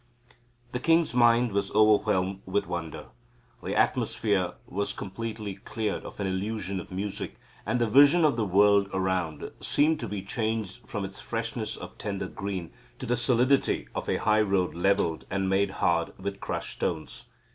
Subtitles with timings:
[0.71, 3.09] The king's mind was overwhelmed with wonder.
[3.61, 7.35] The atmosphere was completely cleared of all illusion of music,
[7.67, 11.99] and the vision of the world around seemed to be changed from its freshness of
[11.99, 16.77] tender green to the solidity of a high road levelled and made hard with crushed
[16.77, 17.25] stones.